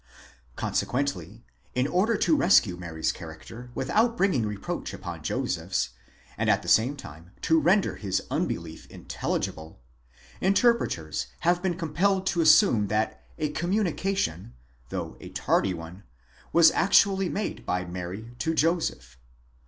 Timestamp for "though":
14.89-15.17